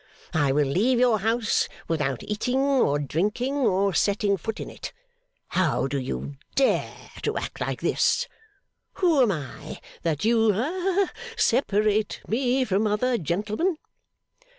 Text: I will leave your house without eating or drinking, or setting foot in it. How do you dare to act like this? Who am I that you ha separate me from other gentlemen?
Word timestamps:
I 0.33 0.51
will 0.51 0.65
leave 0.65 0.97
your 0.97 1.19
house 1.19 1.69
without 1.87 2.23
eating 2.23 2.55
or 2.57 2.97
drinking, 2.97 3.53
or 3.53 3.93
setting 3.93 4.35
foot 4.35 4.59
in 4.59 4.67
it. 4.67 4.91
How 5.49 5.85
do 5.85 5.99
you 5.99 6.37
dare 6.55 7.11
to 7.21 7.37
act 7.37 7.61
like 7.61 7.81
this? 7.81 8.27
Who 8.93 9.21
am 9.21 9.31
I 9.31 9.79
that 10.01 10.25
you 10.25 10.53
ha 10.53 11.09
separate 11.37 12.21
me 12.27 12.65
from 12.65 12.87
other 12.87 13.19
gentlemen? 13.19 13.77